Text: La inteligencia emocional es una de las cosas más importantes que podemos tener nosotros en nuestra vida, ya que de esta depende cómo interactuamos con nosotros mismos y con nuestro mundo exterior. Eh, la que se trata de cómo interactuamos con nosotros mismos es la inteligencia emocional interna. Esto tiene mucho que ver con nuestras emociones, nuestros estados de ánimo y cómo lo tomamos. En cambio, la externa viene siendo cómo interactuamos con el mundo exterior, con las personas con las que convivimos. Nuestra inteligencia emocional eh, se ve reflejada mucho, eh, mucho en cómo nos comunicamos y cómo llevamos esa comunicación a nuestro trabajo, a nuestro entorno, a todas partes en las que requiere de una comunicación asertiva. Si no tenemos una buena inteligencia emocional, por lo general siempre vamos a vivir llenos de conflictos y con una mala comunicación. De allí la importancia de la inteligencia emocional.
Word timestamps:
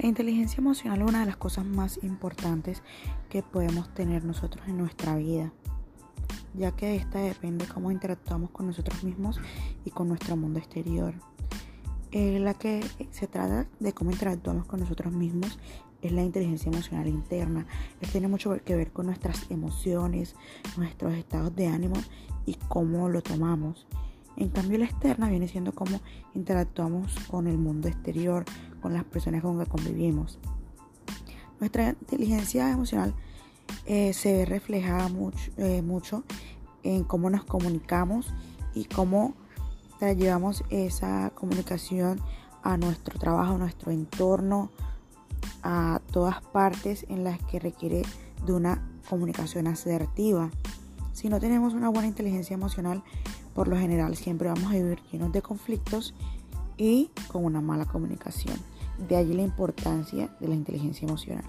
La 0.00 0.08
inteligencia 0.08 0.62
emocional 0.62 1.02
es 1.02 1.08
una 1.08 1.20
de 1.20 1.26
las 1.26 1.36
cosas 1.36 1.66
más 1.66 2.02
importantes 2.02 2.82
que 3.28 3.42
podemos 3.42 3.92
tener 3.92 4.24
nosotros 4.24 4.66
en 4.66 4.78
nuestra 4.78 5.14
vida, 5.16 5.52
ya 6.54 6.72
que 6.72 6.86
de 6.86 6.96
esta 6.96 7.18
depende 7.18 7.66
cómo 7.66 7.90
interactuamos 7.90 8.48
con 8.48 8.66
nosotros 8.66 9.04
mismos 9.04 9.38
y 9.84 9.90
con 9.90 10.08
nuestro 10.08 10.38
mundo 10.38 10.58
exterior. 10.58 11.12
Eh, 12.12 12.40
la 12.40 12.54
que 12.54 12.82
se 13.10 13.26
trata 13.26 13.66
de 13.78 13.92
cómo 13.92 14.10
interactuamos 14.10 14.64
con 14.64 14.80
nosotros 14.80 15.12
mismos 15.12 15.58
es 16.00 16.12
la 16.12 16.22
inteligencia 16.22 16.72
emocional 16.72 17.06
interna. 17.06 17.66
Esto 18.00 18.12
tiene 18.12 18.28
mucho 18.28 18.56
que 18.64 18.76
ver 18.76 18.92
con 18.92 19.04
nuestras 19.04 19.50
emociones, 19.50 20.34
nuestros 20.78 21.12
estados 21.12 21.54
de 21.54 21.66
ánimo 21.66 21.96
y 22.46 22.54
cómo 22.68 23.10
lo 23.10 23.20
tomamos. 23.20 23.86
En 24.36 24.48
cambio, 24.48 24.78
la 24.78 24.86
externa 24.86 25.28
viene 25.28 25.48
siendo 25.48 25.72
cómo 25.72 26.00
interactuamos 26.34 27.14
con 27.28 27.46
el 27.46 27.58
mundo 27.58 27.88
exterior, 27.88 28.46
con 28.80 28.94
las 28.94 29.04
personas 29.04 29.42
con 29.42 29.58
las 29.58 29.66
que 29.66 29.72
convivimos. 29.72 30.38
Nuestra 31.58 31.90
inteligencia 31.90 32.70
emocional 32.70 33.14
eh, 33.86 34.12
se 34.12 34.32
ve 34.32 34.44
reflejada 34.46 35.08
mucho, 35.08 35.50
eh, 35.56 35.82
mucho 35.82 36.24
en 36.82 37.04
cómo 37.04 37.30
nos 37.30 37.44
comunicamos 37.44 38.32
y 38.74 38.84
cómo 38.86 39.34
llevamos 40.00 40.64
esa 40.70 41.30
comunicación 41.34 42.20
a 42.62 42.76
nuestro 42.76 43.18
trabajo, 43.18 43.54
a 43.54 43.58
nuestro 43.58 43.92
entorno, 43.92 44.70
a 45.62 46.00
todas 46.10 46.40
partes 46.40 47.04
en 47.08 47.24
las 47.24 47.38
que 47.44 47.58
requiere 47.58 48.02
de 48.46 48.52
una 48.52 48.82
comunicación 49.08 49.66
asertiva. 49.66 50.50
Si 51.12 51.28
no 51.28 51.38
tenemos 51.38 51.74
una 51.74 51.88
buena 51.88 52.08
inteligencia 52.08 52.54
emocional, 52.54 53.02
por 53.54 53.68
lo 53.68 53.76
general 53.76 54.16
siempre 54.16 54.48
vamos 54.48 54.70
a 54.70 54.76
vivir 54.76 55.02
llenos 55.12 55.32
de 55.32 55.42
conflictos 55.42 56.14
y 56.76 57.10
con 57.28 57.44
una 57.44 57.60
mala 57.60 57.84
comunicación. 57.84 58.56
De 59.08 59.16
allí 59.16 59.34
la 59.34 59.42
importancia 59.42 60.28
de 60.40 60.48
la 60.48 60.54
inteligencia 60.54 61.06
emocional. 61.06 61.44